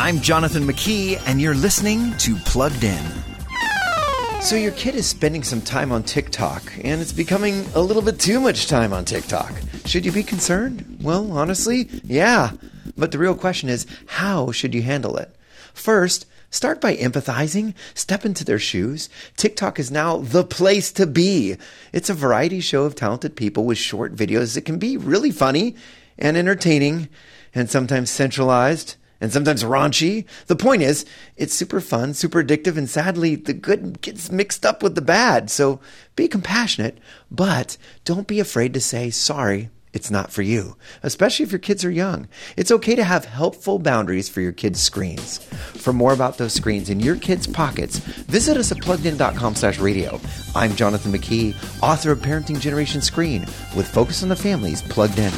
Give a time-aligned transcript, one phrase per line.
[0.00, 3.04] I'm Jonathan McKee, and you're listening to Plugged In.
[4.40, 8.20] So, your kid is spending some time on TikTok, and it's becoming a little bit
[8.20, 9.52] too much time on TikTok.
[9.86, 10.98] Should you be concerned?
[11.02, 12.52] Well, honestly, yeah.
[12.96, 15.34] But the real question is how should you handle it?
[15.74, 19.08] First, start by empathizing, step into their shoes.
[19.36, 21.56] TikTok is now the place to be.
[21.92, 25.74] It's a variety show of talented people with short videos that can be really funny
[26.16, 27.08] and entertaining
[27.52, 30.24] and sometimes centralized and sometimes raunchy.
[30.46, 31.04] The point is,
[31.36, 35.50] it's super fun, super addictive, and sadly, the good gets mixed up with the bad.
[35.50, 35.80] So
[36.16, 36.98] be compassionate,
[37.30, 39.70] but don't be afraid to say sorry.
[39.94, 42.28] It's not for you, especially if your kids are young.
[42.56, 45.38] It's okay to have helpful boundaries for your kids' screens.
[45.38, 50.20] For more about those screens in your kids' pockets, visit us at pluggedin.com slash radio.
[50.54, 53.42] I'm Jonathan McKee, author of Parenting Generation Screen,
[53.74, 55.32] with Focus on the Family's Plugged In.